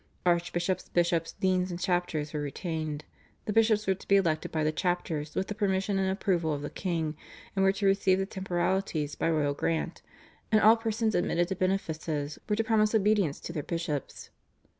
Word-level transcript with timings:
Archbishops, 0.25 0.89
bishops, 0.89 1.33
deans 1.33 1.69
and 1.69 1.79
chapters 1.79 2.33
were 2.33 2.39
retained; 2.39 3.05
the 3.45 3.53
bishops 3.53 3.85
were 3.85 3.93
to 3.93 4.07
be 4.07 4.15
elected 4.15 4.51
by 4.51 4.63
the 4.63 4.71
chapters 4.71 5.35
with 5.35 5.45
the 5.45 5.53
permission 5.53 5.99
and 5.99 6.09
approval 6.09 6.53
of 6.53 6.63
the 6.63 6.71
king 6.71 7.15
and 7.55 7.63
were 7.63 7.71
to 7.71 7.85
receive 7.85 8.17
the 8.17 8.25
temporalities 8.25 9.13
by 9.13 9.29
royal 9.29 9.53
grant; 9.53 10.01
and 10.51 10.59
all 10.59 10.75
persons 10.75 11.13
admitted 11.13 11.47
to 11.49 11.55
benefices 11.55 12.39
were 12.49 12.55
to 12.55 12.63
promise 12.63 12.95
obedience 12.95 13.39
to 13.39 13.53
their 13.53 13.61
bishops. 13.61 14.31